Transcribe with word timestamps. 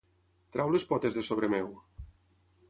Treu 0.55 0.71
les 0.75 0.87
potes 0.93 1.19
de 1.19 1.25
sobre 1.27 1.51
meu! 1.57 1.71